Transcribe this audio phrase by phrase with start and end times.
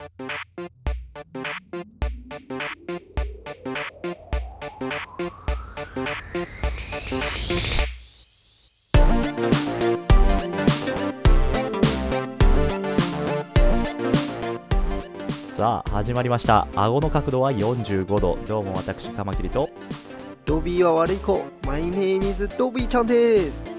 [0.00, 0.06] さ
[15.84, 16.66] あ始まりました。
[16.74, 18.38] 顎の角度は45度。
[18.48, 19.68] どうも私カマキリと。
[20.46, 21.44] ドビーは悪い子。
[21.66, 23.70] My name is ドビーちゃんです。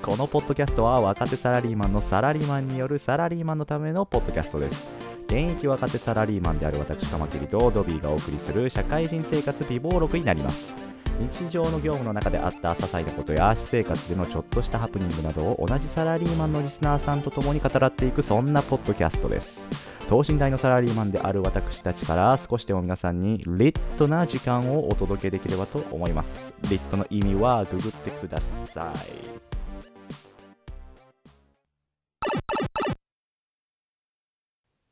[0.00, 4.97] このポッドキャストは若手サラリーマンのサラリーマンによるサラリーマンのためのポッドキャストです
[5.28, 10.74] 現役若手サラリーマンである私カマキリとドビーがお送りする社会人生活美貌録になります。
[11.20, 19.66] 日常の業務の中であった些細なことや私生活でのちょっとしたハプニングなどを同じサラリーマンのリスナーさんと共に語らっていくそんなポッドキャストです。
[20.08, 26.54] 等身大のサラリーマンである私たちから少しでも皆さんにリットな時間をお届けできればと思います。
[26.70, 28.38] リットの意味はググってくだ
[28.72, 29.47] さい。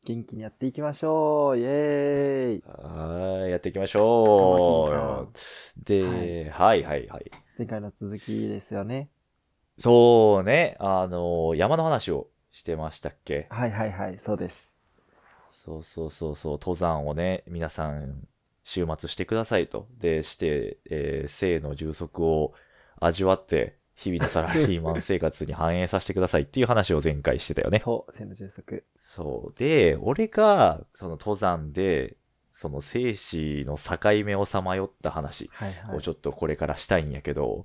[0.06, 1.58] 元気にやっていきましょう。
[1.58, 3.42] イエーイ。
[3.42, 5.84] はい、やっていきましょう。
[5.84, 7.30] で、はい、はい、はい。
[7.58, 9.08] 前回の続きですよね。
[9.78, 13.48] そうね、あの、山の話をしてましたっけ？
[13.50, 15.12] はいはいはいそうです。
[15.50, 18.28] そうそうそうそう、登山をね、皆さん、
[18.62, 19.88] 週末してくださいと。
[19.98, 22.54] で、して、えー性の充足を
[23.00, 27.78] 味わって、日々のサラリーマン生活に反映させてくださいっていう話を前回してたよね。
[27.78, 29.58] そう千の充足そう。
[29.58, 32.16] で、俺が、その登山で、
[32.52, 37.64] その生死の境目をさまよった話はいはいをちょっとこれからしたいんやけど、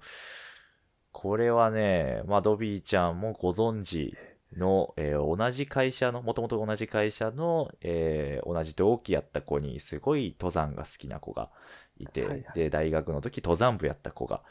[1.11, 4.15] これはね、まあ、ドビーちゃんもご存知
[4.57, 11.49] の、えー同じ会社の、もともと同じ会社の、えー同じ同期やった子に、すごい登山が好きな子が
[11.97, 14.41] いて、はいはいで、大学の時登山部やった子が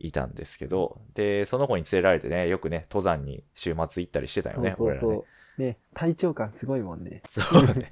[0.00, 5.16] いたんですけど、で、その子に連れられてね、よくね、登山に週末行ったりしてたよね、そうそう俺らね。
[5.16, 5.24] そ
[5.58, 7.22] うね体調感すごいもんね。
[7.28, 7.88] そうね。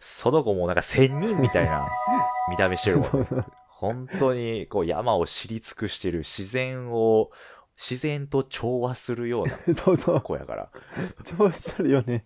[0.00, 1.86] その子もなんか仙人みたいな
[2.48, 3.10] 見た目してるもんね。
[3.10, 3.44] そうそう。
[3.66, 7.30] 本当にこう山を知り尽くしてる自然を
[7.76, 10.20] 自然と調和するような そうそう。
[10.20, 10.70] 子やから。
[11.24, 12.22] 超してるよね。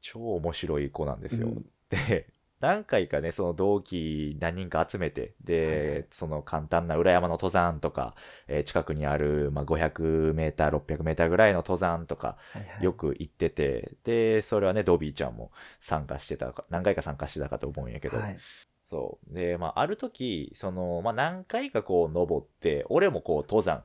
[0.00, 1.48] 超面白い子なんですよ。
[1.48, 1.54] うん。
[1.88, 2.28] で
[2.60, 6.08] 何回かねその同期何人か集めてで、はいはい。
[6.10, 8.14] その簡単な裏山の登山とか、
[8.48, 12.84] えー近くにある、まあ、500メーター600メーターぐらいの登山とかはいはい。
[12.84, 18.38] よく行っててでそれはねドビーちゃんも参加してたか何回か参加してたかと思うんやけど、はい。
[18.86, 19.34] そう。
[19.34, 23.82] で、まあ、ある時、その、まあ、何回かこう、登って、俺もこう、登山、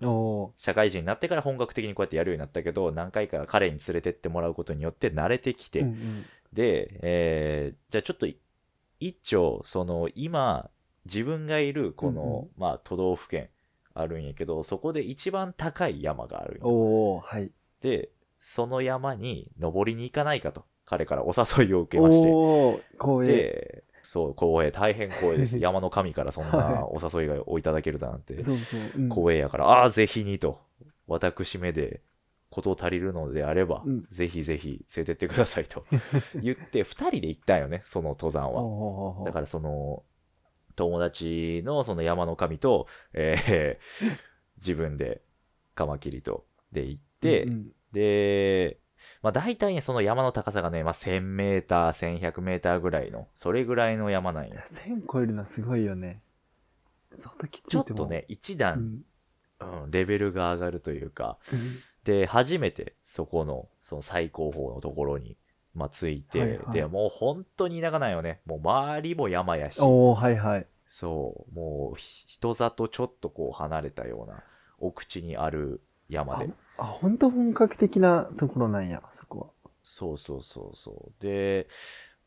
[0.56, 6.30] 社会人になってから本格的にこうやってやるようになったけど、何回か彼に連れてってもらうことによって慣れてきて、うんうん。
[6.54, 8.28] で、えーじゃあちょっと、
[9.08, 10.70] 一丁、その、今、
[11.06, 13.50] 自分がいる、この、うんまあ、都道府県
[13.94, 16.70] あるんやけど、そこで一番高い山があるんよ。
[16.70, 17.52] おーはい。
[17.82, 18.10] で、
[18.40, 22.30] その山に登りに行かないかと、彼からお誘いを受けまして、
[23.26, 25.58] で、そう、光栄、大変光栄です。
[25.60, 29.10] 山の神からそんはなお誘いがをいただけるだなんて、そうそう、うん。
[29.10, 30.60] 光栄やから、ああ、ぜひにと、
[31.08, 32.02] 私めで、
[32.54, 34.06] こと足りるのであれば、うん。
[34.12, 35.86] ぜひぜひ連れてってくださいと
[36.40, 39.26] 言って、二人で行ったんよね、その登山は。
[39.26, 40.04] だからその、
[40.76, 45.22] 友達のその山の神と、えー自分で、
[45.76, 47.72] カマキリと、で行って、うんうん。
[47.92, 48.78] で、
[49.22, 54.64] まあ大体ね、その山の高さがね、まあ1000メーター、1100メーターぐらいの、それぐらいの山なんや。
[54.72, 56.18] 1000超えるのすごいよね。
[57.18, 59.04] 相当きついちょっとね、一段、
[59.60, 59.84] うん。
[59.84, 61.60] うん、レベルが上がるというか、うん
[62.04, 65.38] で、初めてそこの、その最高峰のところに、
[65.74, 68.42] まあ、着いて、はいはいで、もう本当に田舎なんよね。
[68.46, 74.44] もう周りも山やし、おおはいはいそう、もうひ人里ちょっとこう離れたような
[74.78, 76.50] 奥地にある山で。
[76.78, 79.48] あ本当本格的なところなんやそこは
[79.82, 81.24] そうそうそうそう。
[81.24, 81.68] で、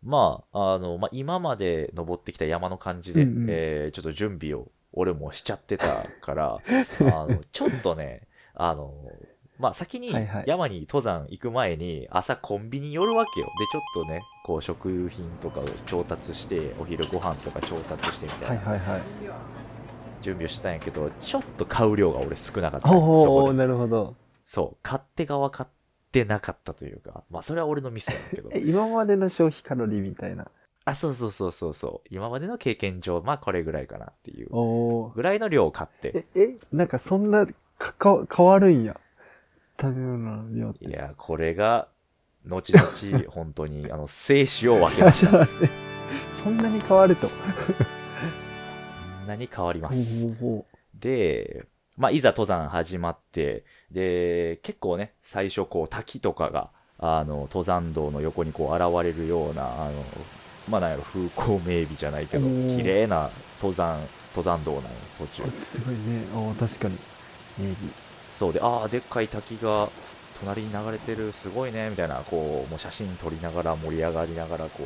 [0.02, 6.58] まあ、あの、まあ、今まで登ってきた山の感じで、うんうんえーちょっと準備を俺もしちゃってたから、
[7.00, 8.94] あの、ちょっとね、あの、
[9.58, 10.12] まあ、先に
[10.46, 13.46] 山に登山行く前に朝コンビニ寄るわけよ。
[13.58, 19.02] で、ちょっとね、こう食品とかを調達して、お昼ご飯とか調達してみたいなはいはいはい
[20.22, 22.98] 準備をしたんやけど、ちょっと買う量が俺少なかったの。
[22.98, 24.14] おおなるほど
[24.44, 25.68] そう、勝手が分かっ
[26.12, 28.60] てなかったというか、まあ、それは俺のミスなんだけど え。
[28.60, 30.48] 今までの消費カロリーみたいな
[30.84, 32.08] あ、そうそうそうそうそう。
[32.10, 36.12] 今までの経験上、まあこれぐらいかなっていうぐらいの量を買って。
[36.14, 37.44] ええなんかそんな
[37.78, 38.98] かか変わるんや
[39.80, 41.88] 食べ物の量っていや、これが、
[42.46, 45.46] 後々、 本当に、あの、生死を分けました。
[46.32, 47.34] そんなに変わるとこ
[49.24, 50.44] んなに変わります。
[50.44, 60.04] ほうほで、まあ、いざ登山始まって、で、結構ね、最初こう滝とかがあの登山道の横にこう現れるようなあの
[60.68, 63.30] まあなんやろ風光明媚じゃないけど綺麗な
[63.60, 64.00] 登山
[64.34, 66.00] 登山道なんよ途中すごいね。
[66.34, 66.96] おー確かに。
[67.58, 68.05] ネギ。
[68.38, 69.88] そうでああでっかい滝が
[70.40, 74.84] 隣に流れてるすごいねみたいなこうもう写真撮りながら盛り上がりながらこ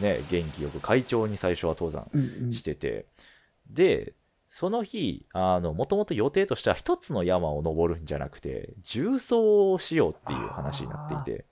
[0.00, 2.50] うね元気よく快調に最初は登山うんうん。
[2.50, 3.06] してて、
[3.70, 4.12] で
[4.50, 9.34] その日あのもともと予定としては一つの山を登るんじゃなくて重走
[9.72, 11.46] をしようっていう話になっていて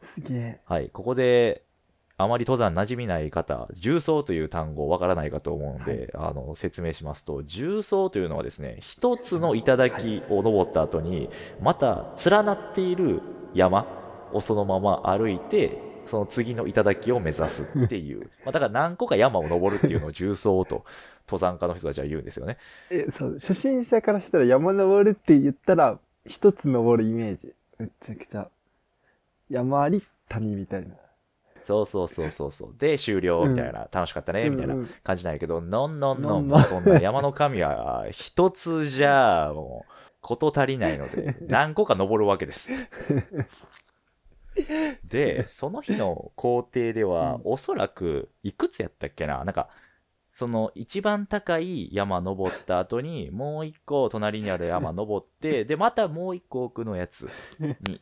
[0.00, 0.60] すげえ。
[0.64, 1.67] はいここで
[2.18, 11.28] あまり登山馴染みない方重走という単語わからないかと思うので、あの説明しますと重走というのはですね一つの頂を登った後に
[11.62, 13.22] また連なっている
[13.54, 13.86] 山
[14.32, 20.84] をそのまま歩いてその次の頂を目指すっていう まあだから何個か山を登るっていうのを重走と
[21.28, 22.56] 登山家の人たちは言うんですよね
[22.90, 27.54] え、そう、初心者からしたら山登るって言ったら、一つ登るイメージ。
[27.78, 28.50] めちゃくちゃ。
[29.50, 30.94] 山あり、谷みたいな。
[31.68, 32.74] そうそうそうそうそう。
[32.78, 34.74] で終了みたいな、楽しかったねみたいな
[35.04, 36.64] 感じなんやけど、のんのんのん、のんのん。
[36.64, 39.92] そんな山の神は一つじゃもう
[40.22, 42.70] 事足りないので、 何個か登るわけです。
[45.04, 47.52] で、その日の工程では、うん。
[47.52, 49.44] おそらく、いくつやったっけな。
[49.44, 49.68] なんか、
[50.32, 57.28] その一番高い山登った後に、もう一個隣にある山登って、で、またもう一個奥のやつ
[57.82, 58.00] に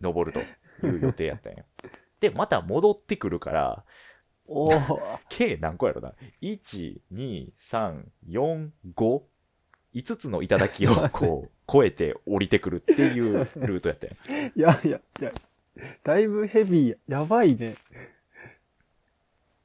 [0.00, 0.40] 登ると
[0.86, 1.64] いう予定やったんよ。
[2.20, 3.84] で、また戻ってくるから、
[4.48, 9.22] おー 計何個やろな ?1、2、3、4、5、
[9.94, 15.30] 5つの頂をこう、越えて降りてくるっていうルートやったんよ いやいや、いや、
[16.02, 17.20] だいぶヘビーや。
[17.20, 17.74] やばいね。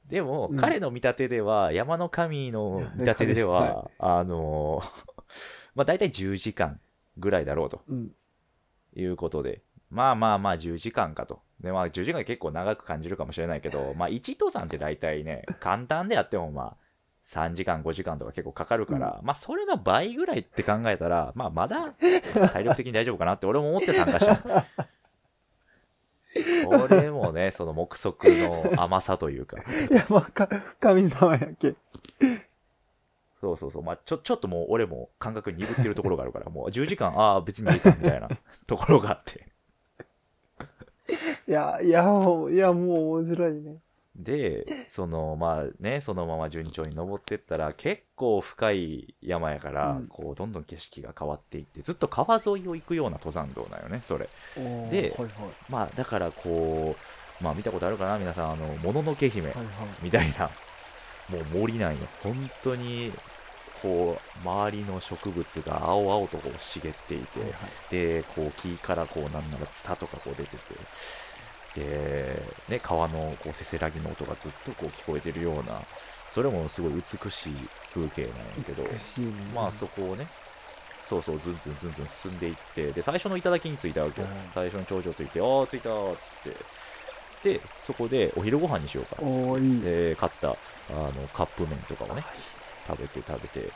[0.08, 4.84] でも、うん彼の見立てでは、山の神の見立てでは、あのー
[5.76, 6.80] まあ大体10時間
[7.16, 8.14] ぐらいだろうとうん。
[8.96, 11.40] いうことで、まあまあまあ10時間かと。
[11.60, 16.76] で、まあ10時間結構長く感じるかもしれないけど、 まあ1登山って大体ね、簡単であってもまあ
[17.26, 21.76] 3時間5時間とか結構かかるから、まあそれの倍ぐらいって考えたら、まあまだ
[22.52, 24.66] 体力的に大丈夫かなって俺も思って参加した。
[26.64, 29.58] これもね、その目測の甘さというか、
[29.90, 30.48] 山か、
[30.78, 31.74] 神様やけ。
[33.40, 38.28] そうそうそう、まあ、ちょちょっともう俺も感覚鈍ってるところがあるから、もう10時間、ああ、別にいいかみたいな
[38.66, 39.49] ところがあって。
[41.48, 43.76] いや、いや、もう、いや、もう面白いね。
[44.16, 54.26] で、そのまあね、そのまま順調に登ってったら、結構深い山やから、うんこう、どんどん景色が変わっていって、ずっと川沿いを行くような登山道だよね、それ。
[54.58, 55.30] おーではいはい。
[55.70, 56.96] まあ、だからこ
[57.40, 59.66] う、まあ見たことあるかな、皆さん、あの、もののけ姫はいはい。
[60.02, 60.50] みたいな、
[61.30, 61.98] もう森なんよ。
[62.22, 62.34] 本
[62.64, 63.12] 当に、
[63.82, 67.90] こう、周りの植物が青々とこう茂っていて、はいはい。
[67.90, 75.80] で、こう木からこうなんならツタとかこう出てて、で、ね、川のこうせせらぎの音がずっとこう聞こえてるような、
[76.32, 77.52] それもすごい美しい
[77.94, 78.90] 風景なんやけど、ね。
[79.54, 80.26] まあそこをね、
[81.08, 84.28] そうそう、ずんずんずんずん進んでいって、で、最初の頂に着いたわけよ。
[84.30, 84.50] うん。
[84.54, 86.52] 最初の頂上着いて、ああ、着いたーっつっ
[87.42, 89.24] て、で、そこでお昼ご飯にしようかっつっ
[89.82, 90.14] て。
[90.16, 90.56] 買った
[90.90, 92.22] あのカップ麺とかをね
[92.86, 93.70] 食べて食べて。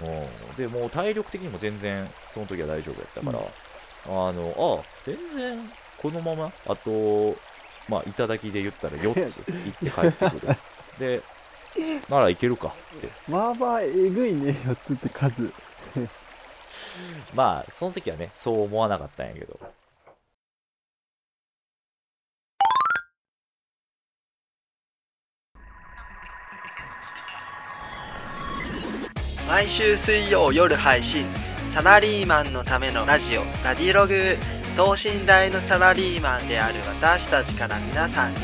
[0.00, 0.56] うん。
[0.56, 4.28] でもう体力的にも全然その時は大丈夫やったから、うん。
[4.28, 5.58] あのあ全然
[6.00, 7.36] このままあと
[7.88, 10.56] まあ頂で言ったら 4つ行って帰ってくる。
[10.98, 11.22] で
[12.08, 12.68] ならいけるか。
[12.68, 13.08] って。
[13.28, 15.50] まあまあ、えぐいね、4つって数。
[17.34, 19.58] まあその時はねそう思わなかったんやけど
[29.52, 31.26] 毎週水曜夜配信
[31.66, 34.14] サラリーマンのためのラジオラディログ
[34.78, 38.38] 等身大のサラリーマンである私たちから皆さんに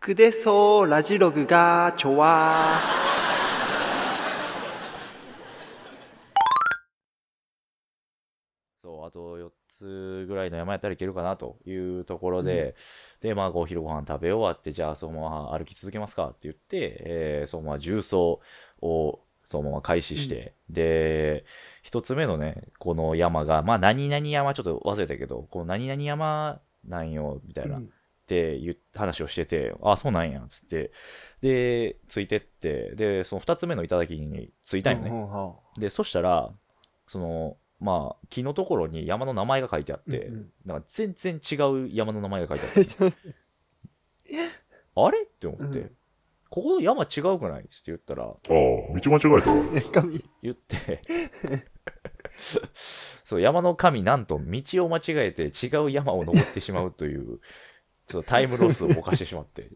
[0.00, 2.78] くでそうラジログがちょわ
[8.82, 12.76] そう、あと4つぐらいの山やったらいけるかなというところで、
[13.20, 18.38] で、まあ、お昼ご飯食べ終わって、じゃあそのまま歩き続けますかって言って、えーそのまま重走
[18.80, 21.44] をそのまま開始して、で、
[21.88, 27.84] 一つ目のね、この山が、まあ、何々山、ちょっと忘れたけど、この何々山なんよ、みたいなうん。
[27.84, 27.86] っ
[28.26, 30.92] て言っ話をしてて、あ、そうなんや、つって。
[31.40, 35.80] で、ついてって、で、その2つ目の頂に着いたんよね。
[35.80, 36.50] で、そしたら、
[37.06, 40.50] その、まあ、木のところに山の名前が書いてあって、うんうん。
[40.66, 43.16] なんか全然違う山の名前が書いてあって、
[44.94, 45.22] あれ？
[45.22, 45.90] って思って、うん。
[46.50, 47.62] ここ山違うくない？
[47.62, 49.62] っつって言ったら、ああ、道間違えたわ。
[50.42, 51.02] 言って、
[53.24, 57.40] そう、山の神、なんと道を間違えて違う山を登ってしまうという、
[58.06, 59.68] ちょっとタイムロスを犯してしまって、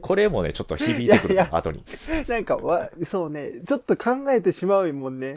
[0.00, 1.84] これもね、ちょっと響いてくるいやいや後に。
[2.28, 5.36] なんかわ、そうね、ちょっと考えてしまうもんね。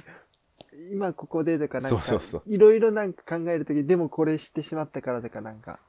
[0.91, 5.79] 今ここでとかなんか、いろいろなんか考えるとき、でもこれしてしまったからとかなんか。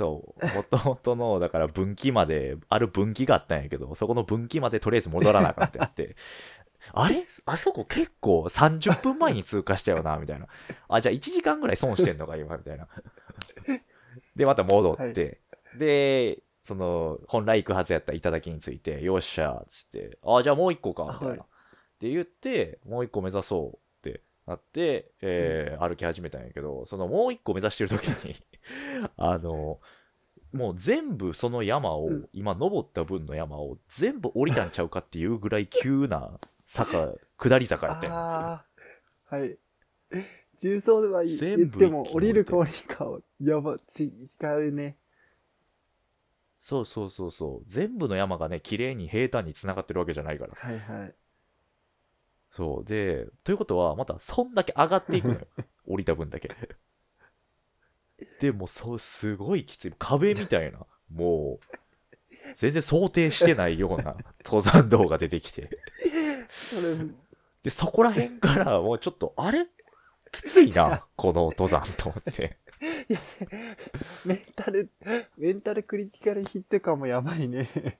[0.00, 6.16] そう、もともとの、だから分岐まで、ある分岐があったんやけど、そこの分岐までとりあえず戻らなあかんってなって、
[6.92, 7.24] あれ？
[7.46, 10.46] あそこ結構30分前に通過したよな、みたいな。
[10.88, 12.88] あ、じゃあ1時間ぐらい損してんのか、今、みたいな。
[14.36, 15.40] で、また戻って、
[15.78, 21.28] で、その、本来行くはずやった頂について、よっしゃ、つって、あ、じゃあもう一個か、みたいな。
[21.28, 21.42] はいっ
[22.00, 28.36] て言って、もう一個目指そうってなって、えー歩き始めたんやけど、そのもう一個目指してる時に、
[29.18, 29.80] あの、
[30.54, 38.64] もう全部その山を、うん今登った分の山を全部降りたんちゃうかっていうぐらい急な坂、下り坂やったんやあ
[39.28, 39.58] あ、はい。
[40.56, 44.96] 重曹では言全部っても降りるか降りるかを、やば、ち、違うね。
[46.58, 47.68] そうそうそうそう。
[47.68, 50.52] 全部の山がね、綺麗に平坦に繋がってるわけじゃないから。
[50.54, 51.14] はいはい。
[52.52, 52.84] そう。
[52.84, 55.40] で、ということは、またそんだけ上がっていくのよ。
[55.88, 56.50] 降りた分だけ。
[58.38, 59.94] でも、そう、すごいきつい。
[59.98, 60.86] 壁みたいな。
[61.10, 65.70] もう、全然想定してないような登山道が出てきて。
[67.62, 69.66] で、そこら辺から、もうちょっと、あれ？
[70.32, 72.58] きついな、この登山と思って。
[73.08, 73.18] いや、
[74.24, 74.90] メンタル、
[75.36, 77.98] メンタルクリティカルヒット感もやばいね。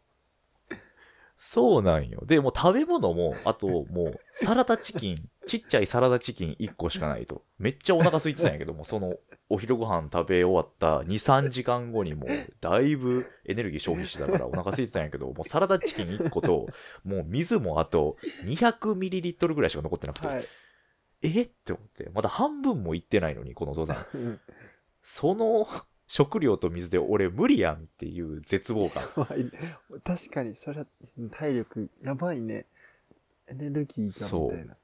[1.42, 2.23] そうなんよ。
[2.26, 5.16] で、もう食べ物も、あともう、サラダチキン、
[5.49, 7.40] ちっちゃいサラダチキン1個しかないと。
[7.59, 9.16] めっちゃお腹空いてたんやけども、その、
[9.49, 12.28] お昼ご飯食べ終わった2、3時間後にもう、
[12.61, 16.66] だいぶエネルギー消費してたからお腹空いてたんやけど、もうサラダチキン1個と、
[17.04, 20.42] もう水もあと 200ml ぐらいしか残ってなくて、はい。
[21.23, 21.40] え？
[21.40, 24.06] って思って、まだ半分もいってないのに、この登山。
[24.12, 24.40] うん
[25.02, 25.66] その
[26.10, 29.04] 食料と水で俺無理やんっていう絶望感。
[29.14, 30.86] まあ確かに、それは
[31.30, 32.66] 体力やばいね。
[33.46, 34.76] エネルギーがみたいな。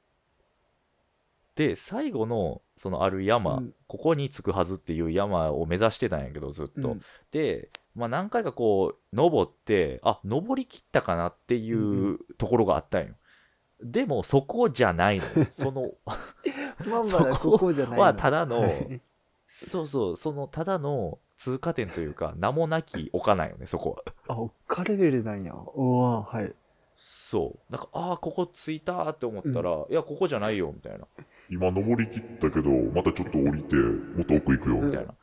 [1.57, 3.75] で最後のそのある山、うん。
[3.89, 7.03] ここに着くはずっていう山を目指してたんやけどずっと、うん。
[7.33, 13.15] で、まあ、何回かこう登ってあ登りきったかなっていうんうところがあったんよ。
[13.83, 15.47] でもそこじゃないのよ。
[15.51, 15.93] その
[16.87, 18.03] まん そこまだここじゃないの。
[18.05, 19.01] はただのはい
[19.47, 24.13] そうそうそのただの通過点というか名もなき丘なんよねそこは。
[24.35, 25.55] あ、おっかレベルなんや。
[25.55, 26.53] おわはい。
[26.97, 27.73] そう。
[27.73, 31.07] なんかああここ着いたって思ったら、いやここじゃないよみたいな。
[31.51, 34.77] 今登りきったけど、またちょっと降りて、もっと奥行くよ。
[34.77, 35.15] みたいな、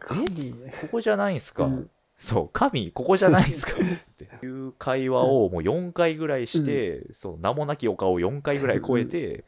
[0.00, 0.52] 神？
[0.80, 1.90] ここじゃないんすか、うん。
[2.18, 3.72] そう、神、ここじゃないですか？
[3.72, 4.28] って。
[4.44, 9.44] いう会話をもう4回ぐらいして、そう名もなき丘を4回ぐらい超えて、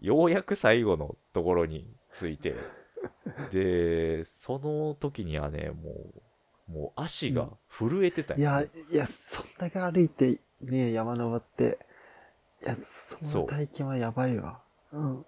[0.00, 1.86] ようやく最後のところに
[2.18, 2.54] 着いて、
[3.50, 6.12] で、その時にはね、も
[6.68, 11.78] う、もう足が震えてたんよいや、いや、そんだけ歩いて、ね、山登って、
[12.62, 14.60] いや、その体験はやばいわ。
[14.92, 15.26] うん。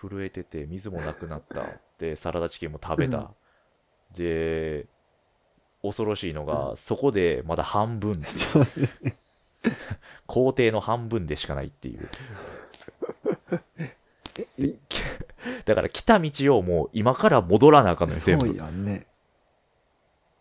[0.00, 1.64] 震えてて、水もなくなった。
[1.98, 3.32] で、サラダチキンも食べた。
[4.16, 4.86] で、
[5.82, 8.64] 恐ろしいのが、そこでまだ半分、ちょ
[10.26, 12.08] 工程の半分でしかないっていう。
[14.56, 14.74] で
[15.68, 18.56] だから来た道をもう今から戻らなあかんのよ、全部そう。
[18.56, 19.02] やんね。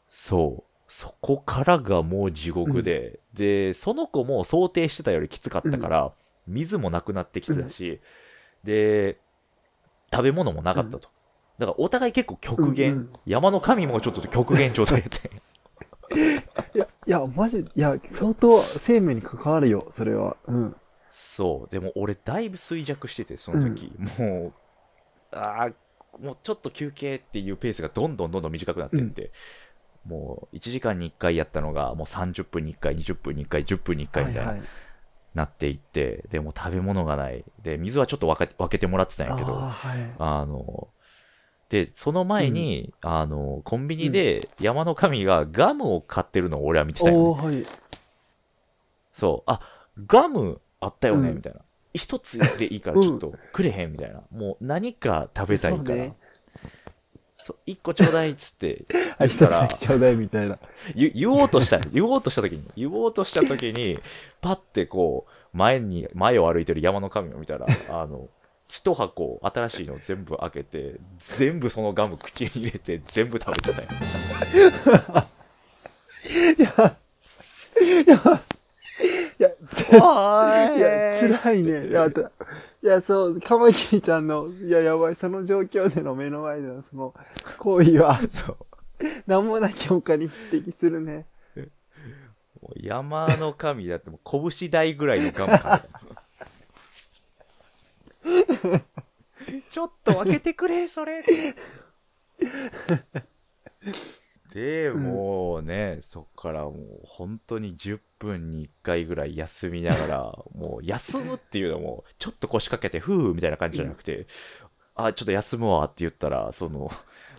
[0.09, 0.63] そう。
[0.87, 6.13] そこからがもう地獄で、で、その子も想定してたよりきつかったから、
[6.47, 7.99] 水もなくなってきてたし、
[8.63, 9.17] で、
[10.13, 11.09] 食べ物もなかったと。
[11.59, 16.37] だからお互い結構極限、うんうん山の神もちょっと極限状態やったんや
[16.73, 20.37] いや、いや、マジ、いや、相当生命に関わるよ、それは。
[20.47, 20.75] うん。
[21.11, 21.71] そう。
[21.71, 23.91] でも俺だいぶ衰弱してて、その時。
[24.17, 24.53] もう、
[25.37, 25.69] ああ、
[26.19, 29.31] もうちょっと休憩っていうペースがどんどんどんどん短くなってって、
[30.05, 34.67] もう1時間に1回やったのが、もう30分に1回、20分に1回、10分に1回みたいな、はいはい。
[35.35, 37.43] なっていって、でもう食べ物がない。
[37.63, 40.41] で、水はちょっと分け分けてもらってたんやけど、あーはい。
[40.41, 40.87] あの、
[41.69, 47.17] で、その前に、あの、コンビニで山の神がガムを買ってるのを俺は見てたよ、ね。
[47.19, 47.63] おー、はい。
[49.13, 49.59] そう、あ、
[50.07, 51.59] ガムあったよね、うんみたいな。
[51.93, 54.21] 一つでいいからちょっとくれへんみたいな。
[54.31, 55.85] もう何か食べたいから。
[55.85, 56.15] そうね
[57.47, 58.83] そう1個ちょうだいっつって
[59.17, 60.57] あ、言ったらちょうだいみたいな。
[60.95, 63.97] 言言おうとした言おうとした時に言おうとした時に
[64.41, 68.27] パッてこう前に前を歩いてる山の神を見たらあの
[68.69, 73.87] 一箱新しいの全部開けて全部そのガム口に入れて全部食べてたよ
[76.27, 76.95] いや、
[78.25, 78.46] お
[80.77, 81.87] いや、辛いね。
[81.89, 82.25] いや、たい
[82.81, 87.13] や、そう、カマキリちゃんの、いや、やばい、その状況での目の前でのその
[87.57, 88.57] 行為は、そう
[89.27, 91.25] なんもなき他に匹敵するね。
[92.61, 95.53] もう山の神だってもう拳台ぐらいのガム
[99.69, 101.23] ちょっと開けてくれそれ
[104.53, 110.21] でもうね、そっからもう本当に10分に1回ぐらい休みながら
[110.55, 114.27] もう休むっていうのもちょっと腰掛けてふうみたいな感じじゃなくて、
[114.95, 116.89] あちょっと休むわって言ったらその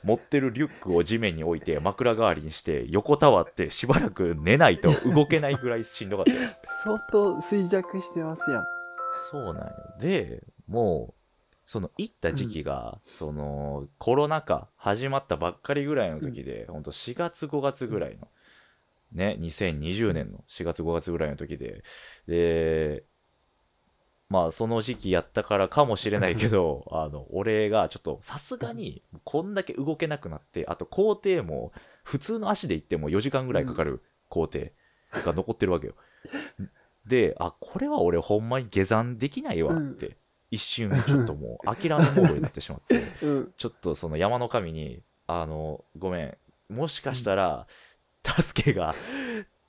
[0.04, 6.38] 持ってるリュックを地面に置いて枕代わりにして横たわってしばらく寝ないと動けないぐらいしんどかったよ
[6.84, 8.64] 相当衰弱してますやん。
[9.30, 11.17] そうなんよでもう
[11.68, 18.26] その行った時期が、そのコロナ禍始まったばっかりぐらいの時で、ほんと4月5月ぐらいの
[19.12, 21.82] ね2020年の4月5月ぐらいの時で
[22.26, 23.04] で
[24.30, 31.72] まあその時期やったからかもしれないけど あの俺がちょっとさすがにこんだけ動けなくなってあと工程も
[32.02, 34.68] 普通の足で行っても4時間ぐらいかかる工程
[35.12, 35.92] が残ってるわけよ。
[37.04, 40.16] であこれは俺ほんまに下山できないわって、
[40.50, 43.52] 一瞬ちょっともう 諦めモードになってしまって うん。
[43.56, 46.36] ちょっとその山の神にあのごめん
[46.68, 47.66] もしかしたら
[48.24, 48.94] 助けが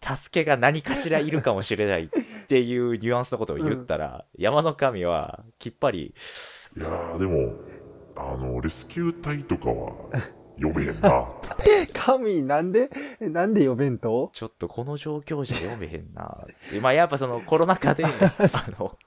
[0.02, 2.10] 助けが何かしらいるかもしれないっ
[2.48, 6.14] ていうニュアンスのことを言ったら、山の神はきっぱり
[6.78, 7.54] いやーでも
[8.16, 9.92] あのレスキュー隊とかは
[10.62, 11.28] 呼べへんな
[11.94, 12.90] 神、なんで、
[13.20, 14.30] なんで呼べんと？
[14.34, 18.10] ちょっとこの状況じゃ読めへんなでまあやっぱそのコロナ禍で あ
[18.80, 18.98] の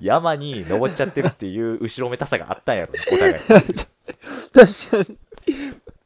[0.00, 5.18] 山に登っちゃってるっていう後ろめたさがあったんやろ お互い確かに。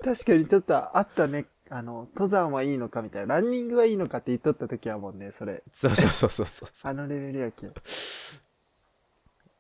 [0.02, 1.46] 確かにちょっとあったね。
[1.72, 3.36] あの、登山はいいのかみたいな。
[3.36, 5.62] ランニングはいいのかって言っとった時はもんね、それ。
[5.72, 7.72] そうそうそうそうそうあのレベルやけん。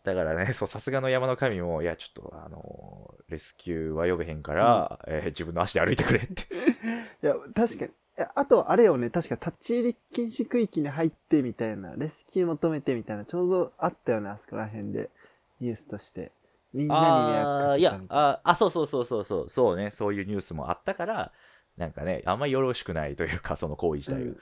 [0.04, 6.42] だからね、 そう、さすがの山の神も、いや、ちょっと、あのレスキューは呼べへんから、えー自分の足で歩いてくれって。
[7.22, 7.90] いや、確かに。
[8.34, 15.10] あと、あれよね、確か立ち入り禁止区域に入ってみたいな、レスキュー求めてみたいな、ちょうどあったよね、あそこら辺で。
[15.60, 16.32] ニュースとして。
[16.72, 18.28] みんなに迷惑あーいやかけたいな。
[18.30, 21.32] ああ、そうそうそうそうそう、そうね、そういうニュースもあったから、
[21.76, 24.20] なんかね、あんまりよろしくないというか、その行為自体が。
[24.20, 24.38] うん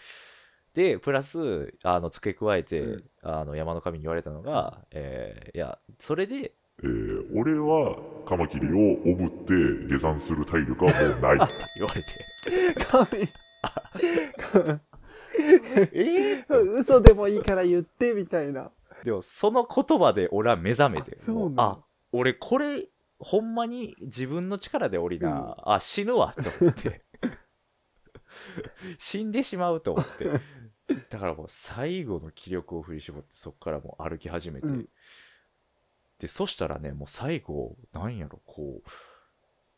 [0.79, 6.53] で、プラス、あの、付け加えて、うんあの、山の神に言われたのが、えーいや、それで、
[6.85, 9.53] えー俺はカマキリをおぶって
[9.89, 11.41] 下山する体力はもうない 言わ
[11.97, 13.29] れて、神。
[15.93, 18.71] え嘘でもいいから言って、みたいな。
[19.03, 21.79] でも、その言葉で俺は目覚めて、あそうあ、
[22.13, 22.87] 俺これ、
[23.19, 27.03] ほんまに自分の力で降りな、あ、死ぬわ、と思って。
[28.99, 30.31] 死んでしまうと思って。
[31.11, 34.67] だからもう最後の気力を振り絞って、そっからもう歩き始めて。
[34.67, 34.89] うん。
[36.19, 38.91] で、そしたらね、もう最後、なんやろ、こう、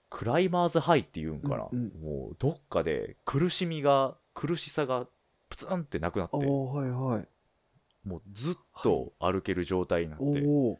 [0.09, 2.03] クライマーズハイっていうんかな、うんうん。
[2.03, 5.07] もうどっかで苦しみが、苦しさが
[5.49, 6.47] プツンってなくなって、はい
[6.91, 7.29] はい。
[8.09, 10.77] もうずっと歩ける状態になって、おー。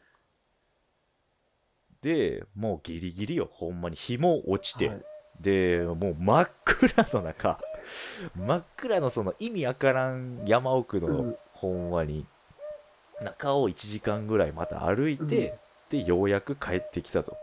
[2.01, 3.95] でもうギリギリよほんまに。
[3.95, 5.01] 日も落ちて、はい。
[5.39, 7.59] でもう真っ暗の中
[8.35, 11.35] 真っ暗のその意味わからん山奥の、うん。
[11.53, 12.25] ほんまに
[13.21, 15.57] 中を1時間ぐらいまた歩いて、
[15.89, 17.37] でようやく帰ってきたと。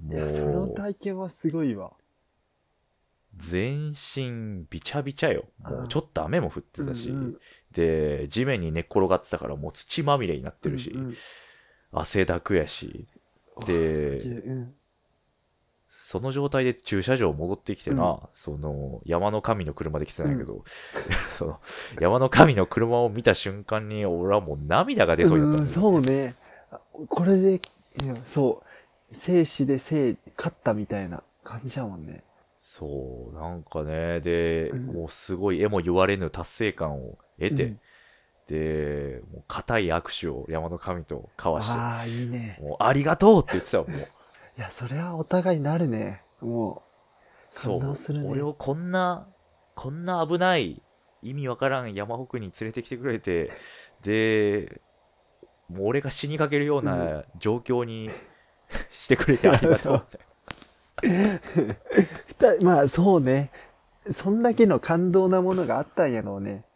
[0.00, 1.92] もいや、そのう体験はすごいわ。
[3.36, 5.44] 全身びちゃびちゃよ。
[5.60, 7.38] もうちょっと雨も降ってたし、うんうん。
[7.72, 11.16] で地面に寝っ転がってたからもう土まみれになってるし、うんうん。
[11.92, 13.06] 汗だくやし。
[13.66, 14.74] でうん
[16.02, 18.18] その状態で駐車場戻ってきてな、うん。
[18.34, 20.64] その山の神の車で来てないけど、
[21.38, 21.60] その
[22.00, 26.34] 山の神の車を見た瞬間に俺はもう涙が出そうになったうんん、だよそうね。
[26.70, 27.60] あこれで、
[28.24, 32.22] そう、生死で生、勝ったみたいな感じやもんね。
[32.60, 34.20] そうなんかね。
[34.20, 34.86] で、うん。
[34.86, 37.80] もうすごい絵も言われぬ達成感を得て、うん。
[38.46, 42.58] でもう固い握手を山の神と交わしてああ、いいね。
[42.60, 44.08] もうありがとうって言ってたよもう
[44.56, 46.24] いや、それはお互いなるね。
[46.44, 46.82] も
[47.54, 49.28] そう感動するね俺をこんな
[49.74, 50.82] こんな危ない
[51.22, 53.52] 意味わからん山奥に連れてきてくれて
[54.02, 54.80] で
[55.68, 58.10] もう俺が死にかけるような状況に
[58.90, 60.04] してくれてありがとう
[62.64, 63.50] まあそうね。
[64.10, 66.66] そんだけの感動なものがあったんやろうね。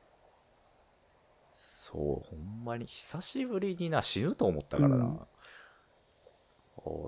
[1.55, 4.95] そう、ほんまに久しぶりにな、死ぬと思ったからな。
[4.97, 5.27] うんお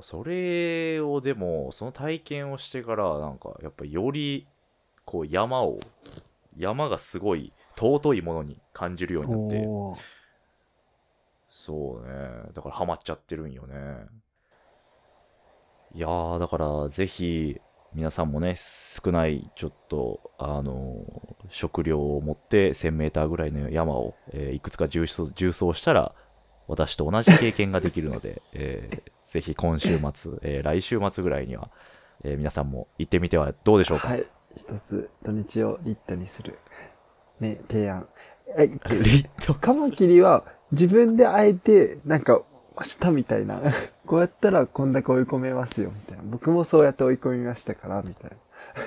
[0.03, 4.47] それをでも、その体験をしてから、なんか、やっぱより、
[5.05, 5.79] こう山を、
[6.59, 9.67] 山がすごい尊いものに感じるようになって、
[11.49, 12.51] そうね。
[12.55, 14.07] だからハマっちゃってるんよね。
[15.95, 17.61] いやー、だからぜひ、
[17.93, 26.15] 皆さんもね、少ない、ちょっと、あのー食料を持って1000メーターぐらいの山を、えーいくつか重走重走したら、
[26.69, 31.71] 私と同じ経験ができるので、えーぜひ今週末、えー来週末ぐらいには、
[32.25, 34.09] えー皆さんも行ってみてはどうでしょうか？
[34.09, 34.27] はい。
[34.57, 36.59] 一つ、土日をリットにする。
[37.39, 38.07] ね、提案。
[38.57, 42.41] え、 リットカマキリは自分であえて、なんか、
[42.77, 43.61] 明日みたいな。
[44.07, 46.25] こうやったらこんだけ追い込めますよ、みたいな。
[46.31, 48.31] 僕もそうやって追い込みましたから、みたい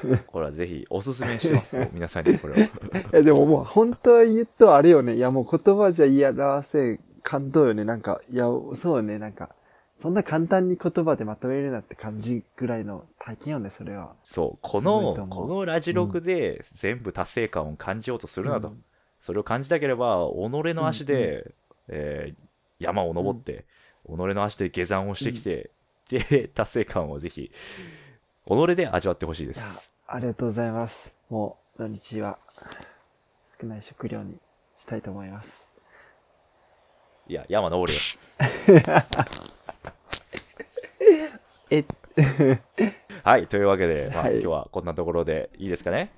[0.06, 0.18] な。
[0.28, 2.58] これはぜひおすすめしてますよ、皆さんにこれを。
[2.58, 2.70] い
[3.14, 5.16] や、でももう本当は言うとあれよね。
[5.16, 7.84] いや、もう言葉じゃ言い表せん感動よね。
[7.86, 9.50] なんか、いや、そうね、なんか、
[9.98, 14.16] そんな簡単に言葉でまとめるなって感じぐらいの体験よね、それは。
[14.24, 18.70] そう、この、このラジログで全部達成感を感じようとするなと。
[18.70, 18.84] うん
[19.24, 21.54] それを感じたければ、己の足で、
[21.88, 22.44] えー
[22.80, 23.66] 山を登って、
[24.06, 25.72] 己の足で下山をしてきて、
[26.10, 27.50] で、達成感をぜひ、
[28.46, 31.16] 己で味わってほしいです。、ありがとうございます。
[31.30, 32.38] もう、土日は、
[33.62, 34.36] 少ない食料に
[34.76, 35.70] したいと思います。
[37.28, 38.02] いや、山登れよ。
[41.70, 41.84] え、
[43.24, 46.12] はい、というわけで、まあ、はい今日はこんなところでいいですかね？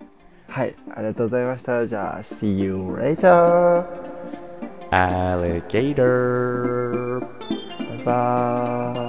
[0.48, 1.86] はい、ありがとうございました。
[1.88, 3.86] じゃあ、see you later!
[4.92, 7.20] Alligator!
[7.20, 7.28] バ
[7.96, 9.05] イバーイ。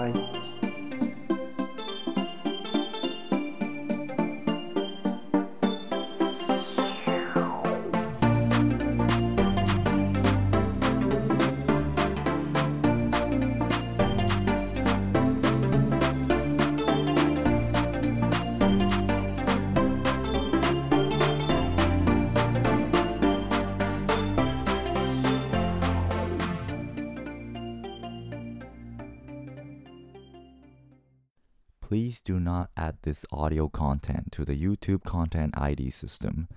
[32.26, 36.48] Do not add this audio content to the YouTube Content ID system.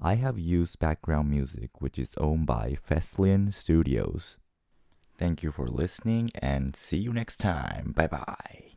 [0.00, 4.38] I have used background music which is owned by Feslian Studios.
[5.18, 7.92] Thank you for listening and see you next time.
[7.94, 8.69] Bye bye.